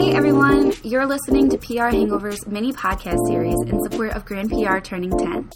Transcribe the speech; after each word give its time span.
Hey 0.00 0.14
everyone, 0.14 0.72
you're 0.82 1.04
listening 1.04 1.50
to 1.50 1.58
PR 1.58 1.94
Hangover's 1.94 2.46
mini 2.46 2.72
podcast 2.72 3.18
series 3.26 3.58
in 3.66 3.82
support 3.82 4.12
of 4.16 4.24
Grand 4.24 4.48
PR 4.48 4.78
turning 4.78 5.10
10. 5.10 5.50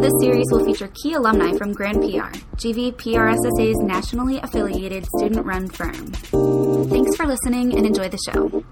This 0.00 0.12
series 0.20 0.46
will 0.50 0.64
feature 0.64 0.88
key 1.00 1.14
alumni 1.14 1.56
from 1.56 1.72
Grand 1.72 2.00
PR, 2.00 2.36
GV 2.56 2.94
PRSSA's 2.94 3.78
nationally 3.78 4.40
affiliated 4.42 5.06
student 5.16 5.46
run 5.46 5.68
firm. 5.68 6.06
Thanks 6.88 7.14
for 7.16 7.24
listening 7.24 7.76
and 7.76 7.86
enjoy 7.86 8.08
the 8.08 8.18
show. 8.26 8.64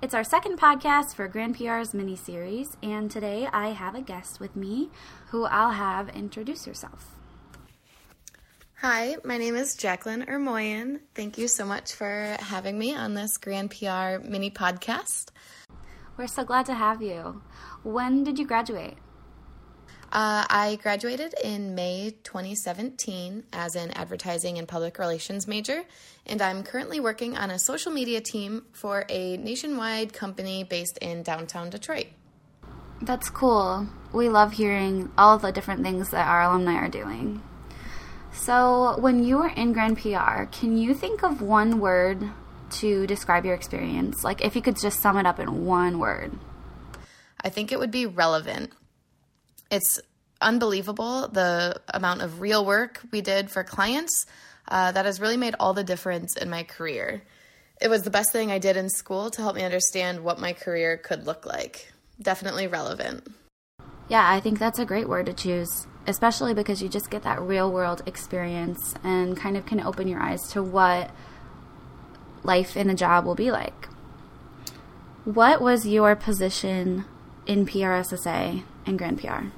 It's 0.00 0.14
our 0.14 0.22
second 0.22 0.60
podcast 0.60 1.16
for 1.16 1.26
Grand 1.26 1.56
PR's 1.56 1.92
mini 1.94 2.14
series, 2.14 2.68
and 2.80 3.10
today 3.10 3.48
I 3.52 3.70
have 3.70 3.96
a 3.96 4.00
guest 4.00 4.38
with 4.38 4.54
me 4.54 4.90
who 5.30 5.46
I'll 5.46 5.72
have 5.72 6.10
introduce 6.10 6.64
herself. 6.64 7.16
Hi, 8.80 9.16
my 9.24 9.38
name 9.38 9.56
is 9.56 9.74
Jacqueline 9.74 10.26
Ermoyan. 10.26 11.00
Thank 11.12 11.36
you 11.36 11.48
so 11.48 11.64
much 11.64 11.94
for 11.94 12.36
having 12.38 12.78
me 12.78 12.94
on 12.94 13.14
this 13.14 13.36
Grand 13.36 13.72
PR 13.72 14.24
mini 14.24 14.52
podcast. 14.52 15.30
We're 16.16 16.28
so 16.28 16.44
glad 16.44 16.66
to 16.66 16.74
have 16.74 17.02
you. 17.02 17.42
When 17.82 18.22
did 18.22 18.38
you 18.38 18.46
graduate? 18.46 18.96
Uh, 20.12 20.46
I 20.48 20.78
graduated 20.80 21.34
in 21.42 21.74
May 21.74 22.14
2017 22.22 23.46
as 23.52 23.74
an 23.74 23.90
advertising 23.96 24.58
and 24.58 24.68
public 24.68 25.00
relations 25.00 25.48
major, 25.48 25.82
and 26.24 26.40
I'm 26.40 26.62
currently 26.62 27.00
working 27.00 27.36
on 27.36 27.50
a 27.50 27.58
social 27.58 27.90
media 27.90 28.20
team 28.20 28.66
for 28.70 29.04
a 29.08 29.38
nationwide 29.38 30.12
company 30.12 30.62
based 30.62 30.98
in 30.98 31.24
downtown 31.24 31.68
Detroit. 31.68 32.06
That's 33.02 33.28
cool. 33.28 33.88
We 34.12 34.28
love 34.28 34.52
hearing 34.52 35.10
all 35.18 35.36
the 35.36 35.50
different 35.50 35.82
things 35.82 36.10
that 36.10 36.28
our 36.28 36.42
alumni 36.42 36.74
are 36.74 36.88
doing. 36.88 37.42
So, 38.32 38.96
when 38.98 39.24
you 39.24 39.38
were 39.38 39.48
in 39.48 39.72
Grand 39.72 39.98
PR, 39.98 40.44
can 40.44 40.76
you 40.76 40.94
think 40.94 41.22
of 41.22 41.42
one 41.42 41.80
word 41.80 42.22
to 42.70 43.06
describe 43.06 43.44
your 43.44 43.54
experience? 43.54 44.22
Like, 44.22 44.44
if 44.44 44.54
you 44.54 44.62
could 44.62 44.78
just 44.78 45.00
sum 45.00 45.16
it 45.16 45.26
up 45.26 45.40
in 45.40 45.64
one 45.64 45.98
word. 45.98 46.32
I 47.40 47.48
think 47.48 47.72
it 47.72 47.78
would 47.78 47.90
be 47.90 48.06
relevant. 48.06 48.72
It's 49.70 50.00
unbelievable 50.40 51.28
the 51.28 51.80
amount 51.92 52.22
of 52.22 52.40
real 52.40 52.64
work 52.64 53.00
we 53.10 53.20
did 53.20 53.50
for 53.50 53.64
clients 53.64 54.26
uh, 54.68 54.92
that 54.92 55.04
has 55.04 55.20
really 55.20 55.36
made 55.36 55.54
all 55.58 55.74
the 55.74 55.84
difference 55.84 56.36
in 56.36 56.50
my 56.50 56.62
career. 56.62 57.22
It 57.80 57.88
was 57.88 58.02
the 58.02 58.10
best 58.10 58.32
thing 58.32 58.50
I 58.50 58.58
did 58.58 58.76
in 58.76 58.90
school 58.90 59.30
to 59.30 59.42
help 59.42 59.56
me 59.56 59.62
understand 59.62 60.20
what 60.20 60.40
my 60.40 60.52
career 60.52 60.96
could 60.96 61.26
look 61.26 61.46
like. 61.46 61.92
Definitely 62.20 62.66
relevant. 62.66 63.26
Yeah, 64.08 64.28
I 64.28 64.40
think 64.40 64.58
that's 64.58 64.78
a 64.78 64.84
great 64.84 65.08
word 65.08 65.26
to 65.26 65.32
choose 65.32 65.86
especially 66.08 66.54
because 66.54 66.82
you 66.82 66.88
just 66.88 67.10
get 67.10 67.22
that 67.22 67.40
real 67.40 67.70
world 67.70 68.02
experience 68.06 68.94
and 69.04 69.36
kind 69.36 69.56
of 69.58 69.66
can 69.66 69.78
open 69.78 70.08
your 70.08 70.20
eyes 70.20 70.40
to 70.50 70.62
what 70.62 71.10
life 72.42 72.76
in 72.78 72.88
a 72.88 72.94
job 72.94 73.26
will 73.26 73.34
be 73.34 73.50
like. 73.50 73.86
What 75.24 75.60
was 75.60 75.86
your 75.86 76.16
position 76.16 77.04
in 77.46 77.66
PRSSA 77.66 78.62
and 78.86 78.98
Grand 78.98 79.20
PR? 79.20 79.48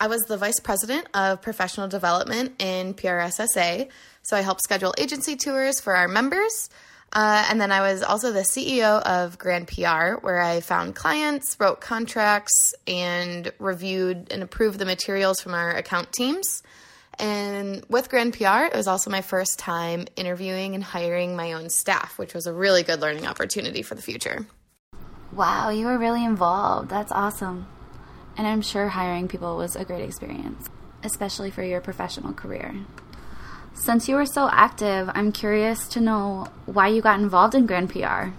I 0.00 0.06
was 0.06 0.22
the 0.22 0.38
vice 0.38 0.58
president 0.60 1.06
of 1.12 1.42
professional 1.42 1.88
development 1.88 2.54
in 2.58 2.94
PRSSA. 2.94 3.90
So 4.22 4.36
I 4.38 4.40
helped 4.40 4.62
schedule 4.62 4.94
agency 4.96 5.36
tours 5.36 5.80
for 5.80 5.94
our 5.94 6.08
members, 6.08 6.70
uh, 7.12 7.46
and 7.48 7.60
then 7.60 7.72
I 7.72 7.80
was 7.80 8.02
also 8.02 8.32
the 8.32 8.40
CEO 8.40 9.00
of 9.02 9.38
Grand 9.38 9.66
PR, 9.68 10.20
where 10.20 10.40
I 10.40 10.60
found 10.60 10.94
clients, 10.94 11.56
wrote 11.58 11.80
contracts, 11.80 12.74
and 12.86 13.50
reviewed 13.58 14.30
and 14.30 14.42
approved 14.42 14.78
the 14.78 14.84
materials 14.84 15.40
from 15.40 15.54
our 15.54 15.70
account 15.70 16.12
teams. 16.12 16.62
And 17.18 17.84
with 17.88 18.10
Grand 18.10 18.34
PR, 18.34 18.66
it 18.66 18.76
was 18.76 18.86
also 18.86 19.10
my 19.10 19.22
first 19.22 19.58
time 19.58 20.06
interviewing 20.16 20.74
and 20.74 20.84
hiring 20.84 21.34
my 21.34 21.54
own 21.54 21.70
staff, 21.70 22.18
which 22.18 22.34
was 22.34 22.46
a 22.46 22.52
really 22.52 22.82
good 22.82 23.00
learning 23.00 23.26
opportunity 23.26 23.82
for 23.82 23.94
the 23.94 24.02
future. 24.02 24.46
Wow, 25.32 25.70
you 25.70 25.86
were 25.86 25.98
really 25.98 26.24
involved. 26.24 26.90
That's 26.90 27.10
awesome. 27.10 27.66
And 28.36 28.46
I'm 28.46 28.62
sure 28.62 28.88
hiring 28.88 29.28
people 29.28 29.56
was 29.56 29.74
a 29.74 29.84
great 29.84 30.04
experience, 30.04 30.68
especially 31.02 31.50
for 31.50 31.62
your 31.62 31.80
professional 31.80 32.32
career. 32.34 32.74
Since 33.88 34.06
you 34.06 34.16
were 34.16 34.26
so 34.26 34.50
active, 34.52 35.08
I'm 35.14 35.32
curious 35.32 35.88
to 35.88 36.00
know 36.00 36.48
why 36.66 36.88
you 36.88 37.00
got 37.00 37.20
involved 37.20 37.54
in 37.54 37.64
Grand 37.64 37.88
PR. 37.88 38.32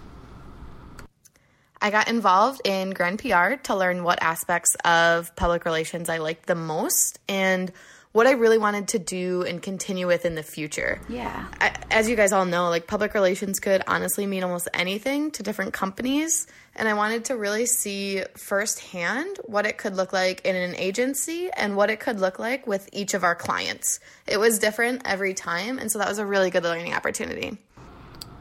I 1.82 1.90
got 1.90 2.06
involved 2.06 2.60
in 2.64 2.90
Grand 2.90 3.18
PR 3.18 3.54
to 3.64 3.74
learn 3.74 4.04
what 4.04 4.22
aspects 4.22 4.76
of 4.84 5.34
public 5.34 5.64
relations 5.64 6.08
I 6.08 6.18
liked 6.18 6.46
the 6.46 6.54
most 6.54 7.18
and 7.28 7.72
what 8.12 8.26
I 8.26 8.32
really 8.32 8.58
wanted 8.58 8.88
to 8.88 8.98
do 8.98 9.42
and 9.42 9.62
continue 9.62 10.06
with 10.06 10.24
in 10.24 10.34
the 10.34 10.42
future. 10.42 11.00
Yeah. 11.08 11.46
I, 11.60 11.76
as 11.90 12.08
you 12.08 12.16
guys 12.16 12.32
all 12.32 12.44
know, 12.44 12.68
like 12.68 12.88
public 12.88 13.14
relations 13.14 13.60
could 13.60 13.82
honestly 13.86 14.26
mean 14.26 14.42
almost 14.42 14.68
anything 14.74 15.30
to 15.32 15.44
different 15.44 15.72
companies. 15.72 16.48
And 16.74 16.88
I 16.88 16.94
wanted 16.94 17.26
to 17.26 17.36
really 17.36 17.66
see 17.66 18.22
firsthand 18.36 19.38
what 19.44 19.64
it 19.64 19.78
could 19.78 19.94
look 19.94 20.12
like 20.12 20.44
in 20.44 20.56
an 20.56 20.74
agency 20.74 21.50
and 21.56 21.76
what 21.76 21.88
it 21.88 22.00
could 22.00 22.18
look 22.18 22.38
like 22.38 22.66
with 22.66 22.88
each 22.92 23.14
of 23.14 23.22
our 23.22 23.36
clients. 23.36 24.00
It 24.26 24.38
was 24.38 24.58
different 24.58 25.02
every 25.04 25.34
time. 25.34 25.78
And 25.78 25.90
so 25.90 26.00
that 26.00 26.08
was 26.08 26.18
a 26.18 26.26
really 26.26 26.50
good 26.50 26.64
learning 26.64 26.94
opportunity. 26.94 27.58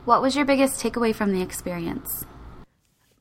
What 0.06 0.24
was 0.24 0.36
your 0.36 0.46
biggest 0.46 0.82
takeaway 0.82 1.14
from 1.14 1.32
the 1.32 1.44
experience? 1.44 2.26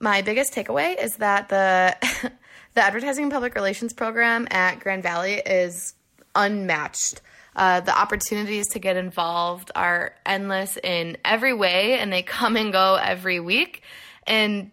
My 0.00 0.22
biggest 0.22 0.54
takeaway 0.54 0.98
is 0.98 1.16
that 1.16 1.50
the 1.50 1.96
the 2.74 2.82
advertising 2.82 3.24
and 3.24 3.32
public 3.32 3.54
relations 3.54 3.92
program 3.92 4.46
at 4.50 4.80
Grand 4.80 5.02
Valley 5.02 5.34
is 5.34 5.94
unmatched. 6.34 7.20
Uh, 7.56 7.80
the 7.80 7.98
opportunities 7.98 8.68
to 8.68 8.78
get 8.78 8.96
involved 8.96 9.70
are 9.74 10.14
endless 10.24 10.78
in 10.82 11.16
every 11.24 11.52
way, 11.52 11.98
and 11.98 12.12
they 12.12 12.22
come 12.38 12.56
and 12.56 12.72
go 12.72 12.94
every 12.94 13.40
week. 13.40 13.82
And 14.26 14.70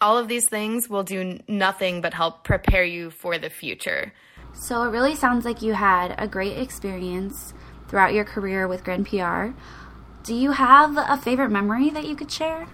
all 0.00 0.18
of 0.18 0.28
these 0.28 0.48
things 0.48 0.88
will 0.88 1.02
do 1.02 1.38
nothing 1.48 2.00
but 2.00 2.14
help 2.14 2.44
prepare 2.44 2.84
you 2.84 3.10
for 3.10 3.38
the 3.38 3.50
future. 3.50 4.12
So 4.52 4.82
it 4.84 4.88
really 4.88 5.14
sounds 5.14 5.44
like 5.44 5.62
you 5.62 5.74
had 5.74 6.14
a 6.18 6.28
great 6.28 6.58
experience 6.58 7.54
throughout 7.88 8.14
your 8.14 8.24
career 8.24 8.68
with 8.68 8.84
Grand 8.84 9.06
PR. 9.06 9.48
Do 10.22 10.34
you 10.34 10.52
have 10.52 10.96
a 10.96 11.16
favorite 11.16 11.50
memory 11.50 11.90
that 11.90 12.06
you 12.06 12.16
could 12.16 12.30
share? 12.30 12.66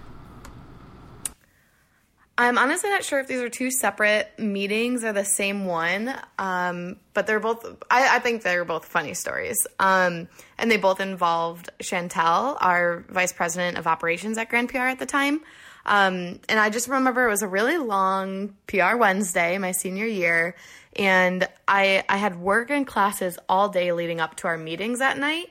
I'm 2.41 2.57
honestly 2.57 2.89
not 2.89 3.05
sure 3.05 3.21
if 3.21 3.27
these 3.27 3.43
are 3.43 3.51
two 3.51 3.71
separate 3.71 4.33
meetings 4.39 5.05
or 5.05 5.13
the 5.13 5.27
same 5.27 5.67
one, 5.67 6.15
um, 6.39 6.97
but 7.13 7.27
they're 7.27 7.39
both, 7.39 7.67
I, 7.91 8.17
I, 8.17 8.19
think 8.19 8.43
they're 8.43 8.65
both 8.65 8.87
funny 8.87 9.13
stories. 9.13 9.67
Um, 9.79 10.27
and 10.57 10.71
they 10.71 10.79
both 10.79 11.01
involved 11.01 11.69
Chantel, 11.83 12.57
our 12.59 13.05
vice 13.11 13.35
president 13.35 13.77
of 13.77 13.87
operations 13.87 14.39
at 14.39 14.49
Grand 14.49 14.71
PR 14.71 14.79
at 14.79 14.99
the 14.99 15.05
time. 15.05 15.43
Um, 15.85 16.41
and 16.49 16.59
I 16.59 16.71
just 16.71 16.89
remember 16.89 17.27
it 17.27 17.31
was 17.31 17.43
a 17.43 17.49
really 17.49 17.77
long 17.77 18.55
PR 18.67 18.97
Wednesday, 18.97 19.59
my 19.59 19.73
senior 19.73 20.07
year, 20.07 20.57
and 20.97 21.47
I, 21.69 22.05
I 22.09 22.17
had 22.17 22.41
work 22.41 22.71
and 22.71 22.87
classes 22.87 23.39
all 23.51 23.69
day 23.69 23.93
leading 23.93 24.19
up 24.19 24.37
to 24.37 24.47
our 24.47 24.57
meetings 24.57 25.01
that 25.01 25.19
night. 25.19 25.51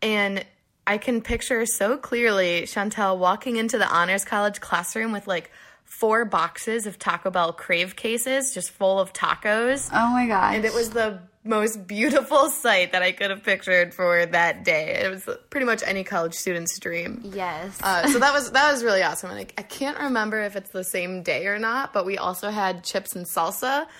And 0.00 0.46
I 0.86 0.96
can 0.96 1.20
picture 1.20 1.66
so 1.66 1.98
clearly 1.98 2.62
Chantel 2.62 3.18
walking 3.18 3.56
into 3.56 3.76
the 3.76 3.86
Honors 3.86 4.24
College 4.24 4.62
classroom 4.62 5.12
with 5.12 5.26
like 5.26 5.50
four 5.90 6.24
boxes 6.24 6.86
of 6.86 6.98
Taco 6.98 7.30
Bell 7.30 7.52
crave 7.52 7.96
cases 7.96 8.54
just 8.54 8.70
full 8.70 9.00
of 9.00 9.12
tacos. 9.12 9.90
Oh 9.92 10.10
my 10.12 10.26
gosh. 10.26 10.54
And 10.54 10.64
it 10.64 10.72
was 10.72 10.90
the 10.90 11.18
most 11.42 11.84
beautiful 11.86 12.48
sight 12.50 12.92
that 12.92 13.02
I 13.02 13.10
could 13.10 13.30
have 13.30 13.42
pictured 13.42 13.92
for 13.92 14.24
that 14.24 14.64
day. 14.64 15.00
It 15.02 15.10
was 15.10 15.28
pretty 15.50 15.66
much 15.66 15.82
any 15.84 16.04
college 16.04 16.34
student's 16.34 16.78
dream. 16.78 17.20
Yes. 17.34 17.76
Uh, 17.82 18.06
so 18.08 18.20
that 18.20 18.32
was 18.32 18.52
that 18.52 18.70
was 18.70 18.84
really 18.84 19.02
awesome. 19.02 19.30
And 19.30 19.40
I, 19.40 19.46
I, 19.58 19.62
can't 19.62 19.98
remember 19.98 20.40
if 20.40 20.54
it's 20.54 20.70
the 20.70 20.84
same 20.84 21.24
day 21.24 21.48
or 21.48 21.58
not, 21.58 21.92
but 21.92 22.06
we 22.06 22.18
also 22.18 22.50
had 22.50 22.84
chips 22.84 23.14
and 23.16 23.26
salsa. 23.26 23.86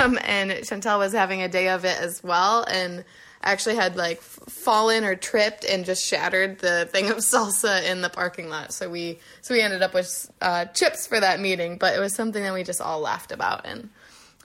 Um, 0.00 0.20
and 0.22 0.52
Chantel 0.52 1.00
was 1.00 1.12
having 1.12 1.42
a 1.42 1.48
day 1.48 1.68
of 1.68 1.84
it 1.84 2.00
as 2.00 2.22
well. 2.22 2.62
And 2.62 3.04
actually 3.44 3.76
had 3.76 3.96
like 3.96 4.20
fallen 4.20 5.04
or 5.04 5.14
tripped 5.14 5.64
and 5.64 5.84
just 5.84 6.04
shattered 6.04 6.58
the 6.58 6.88
thing 6.90 7.10
of 7.10 7.18
salsa 7.18 7.84
in 7.84 8.00
the 8.00 8.08
parking 8.08 8.48
lot. 8.48 8.72
So 8.72 8.88
we 8.88 9.18
so 9.42 9.54
we 9.54 9.60
ended 9.60 9.82
up 9.82 9.94
with 9.94 10.30
uh, 10.40 10.64
chips 10.66 11.06
for 11.06 11.20
that 11.20 11.40
meeting, 11.40 11.76
but 11.78 11.94
it 11.94 12.00
was 12.00 12.14
something 12.14 12.42
that 12.42 12.54
we 12.54 12.64
just 12.64 12.80
all 12.80 13.00
laughed 13.00 13.30
about, 13.30 13.66
and 13.66 13.90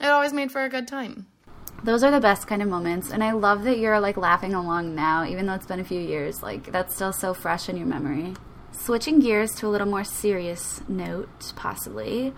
it 0.00 0.06
always 0.06 0.32
made 0.32 0.52
for 0.52 0.62
a 0.62 0.68
good 0.68 0.86
time. 0.86 1.26
Those 1.82 2.04
are 2.04 2.10
the 2.10 2.20
best 2.20 2.46
kind 2.46 2.60
of 2.60 2.68
moments, 2.68 3.10
and 3.10 3.24
I 3.24 3.32
love 3.32 3.64
that 3.64 3.78
you're 3.78 4.00
like 4.00 4.18
laughing 4.18 4.52
along 4.52 4.94
now, 4.94 5.24
even 5.24 5.46
though 5.46 5.54
it's 5.54 5.66
been 5.66 5.80
a 5.80 5.84
few 5.84 6.00
years. 6.00 6.42
Like 6.42 6.70
that's 6.70 6.94
still 6.94 7.12
so 7.12 7.32
fresh 7.32 7.68
in 7.68 7.76
your 7.76 7.86
memory. 7.86 8.34
Switching 8.72 9.18
gears 9.18 9.54
to 9.56 9.66
a 9.66 9.70
little 9.70 9.86
more 9.88 10.04
serious 10.04 10.82
note, 10.88 11.52
possibly. 11.56 12.32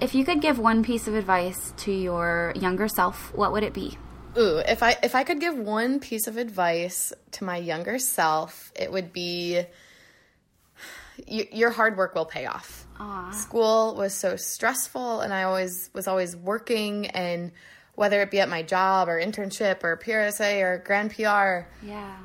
If 0.00 0.14
you 0.14 0.24
could 0.24 0.40
give 0.40 0.60
one 0.60 0.84
piece 0.84 1.08
of 1.08 1.14
advice 1.14 1.72
to 1.78 1.92
your 1.92 2.52
younger 2.54 2.86
self, 2.86 3.34
what 3.34 3.52
would 3.52 3.64
it 3.64 3.74
be? 3.74 3.98
Ooh, 4.38 4.58
if 4.58 4.82
I 4.82 4.96
if 5.02 5.14
I 5.14 5.24
could 5.24 5.40
give 5.40 5.58
one 5.58 5.98
piece 5.98 6.26
of 6.26 6.36
advice 6.36 7.12
to 7.32 7.44
my 7.44 7.56
younger 7.56 7.98
self, 7.98 8.72
it 8.76 8.92
would 8.92 9.12
be 9.12 9.62
your 11.26 11.70
hard 11.70 11.96
work 11.96 12.14
will 12.14 12.24
pay 12.24 12.46
off. 12.46 12.86
Aww. 12.98 13.34
School 13.34 13.96
was 13.96 14.14
so 14.14 14.36
stressful, 14.36 15.20
and 15.20 15.32
I 15.32 15.42
always 15.42 15.90
was 15.92 16.06
always 16.06 16.36
working, 16.36 17.06
and 17.08 17.50
whether 17.96 18.22
it 18.22 18.30
be 18.30 18.38
at 18.38 18.48
my 18.48 18.62
job 18.62 19.08
or 19.08 19.20
internship 19.20 19.82
or 19.82 19.96
PRSA 19.96 20.62
or 20.62 20.82
Grand 20.84 21.14
PR, 21.14 21.68
yeah, 21.84 22.16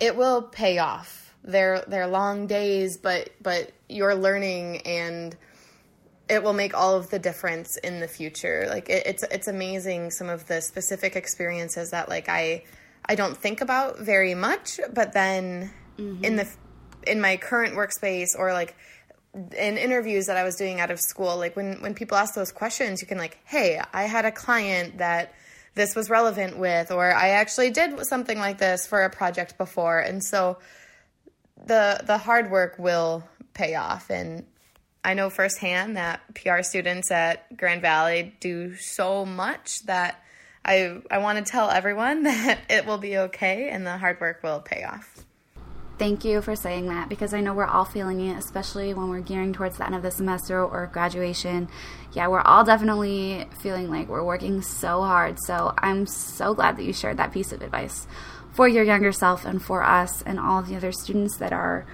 it 0.00 0.16
will 0.16 0.42
pay 0.42 0.78
off. 0.78 1.34
They're 1.44 1.82
they're 1.88 2.06
long 2.06 2.46
days, 2.46 2.98
but 2.98 3.30
but 3.40 3.72
you're 3.88 4.14
learning 4.14 4.82
and 4.82 5.34
it 6.28 6.42
will 6.42 6.52
make 6.52 6.74
all 6.74 6.94
of 6.94 7.10
the 7.10 7.18
difference 7.18 7.76
in 7.78 8.00
the 8.00 8.08
future. 8.08 8.66
Like 8.68 8.88
it, 8.88 9.06
it's 9.06 9.22
it's 9.24 9.48
amazing 9.48 10.10
some 10.10 10.28
of 10.28 10.46
the 10.46 10.60
specific 10.60 11.16
experiences 11.16 11.90
that 11.90 12.08
like 12.08 12.28
I 12.28 12.64
I 13.06 13.14
don't 13.14 13.36
think 13.36 13.60
about 13.60 13.98
very 13.98 14.34
much, 14.34 14.80
but 14.92 15.12
then 15.12 15.70
mm-hmm. 15.98 16.24
in 16.24 16.36
the 16.36 16.48
in 17.06 17.20
my 17.20 17.36
current 17.36 17.74
workspace 17.74 18.28
or 18.38 18.52
like 18.52 18.76
in 19.34 19.78
interviews 19.78 20.26
that 20.26 20.36
I 20.36 20.44
was 20.44 20.56
doing 20.56 20.80
out 20.80 20.90
of 20.90 21.00
school, 21.00 21.36
like 21.36 21.56
when 21.56 21.80
when 21.80 21.94
people 21.94 22.16
ask 22.16 22.34
those 22.34 22.52
questions, 22.52 23.00
you 23.00 23.08
can 23.08 23.18
like, 23.18 23.38
"Hey, 23.44 23.80
I 23.92 24.04
had 24.04 24.24
a 24.24 24.32
client 24.32 24.98
that 24.98 25.34
this 25.74 25.94
was 25.94 26.10
relevant 26.10 26.58
with 26.58 26.90
or 26.90 27.14
I 27.14 27.30
actually 27.30 27.70
did 27.70 28.04
something 28.06 28.38
like 28.38 28.58
this 28.58 28.86
for 28.86 29.02
a 29.02 29.10
project 29.10 29.56
before." 29.56 29.98
And 29.98 30.22
so 30.22 30.58
the 31.64 32.02
the 32.04 32.18
hard 32.18 32.50
work 32.50 32.78
will 32.78 33.24
pay 33.54 33.74
off 33.74 34.10
and 34.10 34.44
I 35.08 35.14
know 35.14 35.30
firsthand 35.30 35.96
that 35.96 36.20
PR 36.34 36.60
students 36.60 37.10
at 37.10 37.56
Grand 37.56 37.80
Valley 37.80 38.34
do 38.40 38.76
so 38.76 39.24
much 39.24 39.82
that 39.84 40.22
I 40.62 41.00
I 41.10 41.16
want 41.16 41.38
to 41.38 41.50
tell 41.50 41.70
everyone 41.70 42.22
that 42.24 42.60
it 42.68 42.84
will 42.84 42.98
be 42.98 43.16
okay 43.16 43.70
and 43.70 43.86
the 43.86 43.96
hard 43.96 44.20
work 44.20 44.42
will 44.42 44.60
pay 44.60 44.84
off. 44.84 45.24
Thank 45.98 46.26
you 46.26 46.42
for 46.42 46.54
saying 46.54 46.88
that 46.88 47.08
because 47.08 47.32
I 47.32 47.40
know 47.40 47.54
we're 47.54 47.64
all 47.64 47.86
feeling 47.86 48.20
it, 48.20 48.36
especially 48.36 48.92
when 48.92 49.08
we're 49.08 49.20
gearing 49.20 49.54
towards 49.54 49.78
the 49.78 49.86
end 49.86 49.94
of 49.94 50.02
the 50.02 50.10
semester 50.10 50.62
or 50.62 50.90
graduation. 50.92 51.70
Yeah, 52.12 52.28
we're 52.28 52.42
all 52.42 52.64
definitely 52.64 53.46
feeling 53.62 53.90
like 53.90 54.08
we're 54.08 54.22
working 54.22 54.60
so 54.60 55.00
hard. 55.00 55.38
So 55.40 55.72
I'm 55.78 56.04
so 56.04 56.52
glad 56.52 56.76
that 56.76 56.84
you 56.84 56.92
shared 56.92 57.16
that 57.16 57.32
piece 57.32 57.50
of 57.50 57.62
advice 57.62 58.06
for 58.52 58.68
your 58.68 58.84
younger 58.84 59.12
self 59.12 59.46
and 59.46 59.62
for 59.62 59.82
us 59.82 60.20
and 60.20 60.38
all 60.38 60.60
the 60.60 60.76
other 60.76 60.92
students 60.92 61.38
that 61.38 61.54
are, 61.54 61.86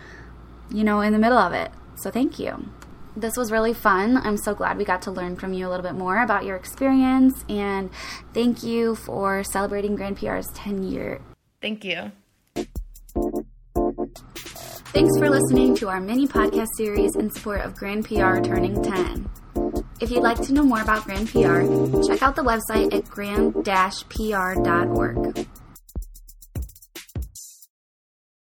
you 0.69 0.83
know, 0.83 1.01
in 1.01 1.13
the 1.13 1.21
middle 1.21 1.39
of 1.39 1.53
it. 1.53 1.71
So 1.95 2.11
thank 2.11 2.41
you 2.41 2.71
this 3.17 3.37
was 3.37 3.51
really 3.53 3.73
fun. 3.73 4.17
I'm 4.17 4.37
so 4.37 4.55
glad 4.55 4.77
we 4.79 4.85
got 4.85 5.03
to 5.03 5.11
learn 5.11 5.37
from 5.37 5.53
you 5.53 5.67
a 5.67 5.71
little 5.71 5.85
bit 5.85 5.95
more 5.95 6.23
about 6.23 6.45
your 6.45 6.57
experience. 6.57 7.45
And 7.49 7.91
thank 8.33 8.63
you 8.63 8.95
for 8.95 9.45
celebrating 9.45 9.97
Grand 9.97 10.17
PR's 10.19 10.49
10 10.55 10.83
year. 10.83 11.21
Thank 11.61 11.85
you. 11.85 12.13
Thanks 14.95 15.19
for 15.19 15.29
listening 15.29 15.75
to 15.77 15.89
our 15.89 16.01
mini 16.01 16.29
podcast 16.29 16.69
series 16.77 17.17
in 17.17 17.31
support 17.31 17.63
of 17.63 17.75
Grand 17.75 18.05
PR 18.05 18.41
turning 18.41 18.81
10. 18.81 19.29
If 20.01 20.11
you'd 20.11 20.23
like 20.23 20.41
to 20.43 20.53
know 20.53 20.63
more 20.63 20.83
about 20.83 21.05
Grand 21.05 21.29
PR, 21.29 21.63
check 22.07 22.23
out 22.23 22.37
the 22.37 22.43
website 22.45 22.95
at 22.95 23.05
grand-pr.org. 23.09 23.65